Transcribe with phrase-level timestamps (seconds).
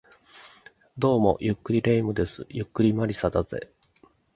[0.97, 2.47] どうも、ゆっくり霊夢です。
[2.49, 3.71] ゆっくり魔理沙だぜ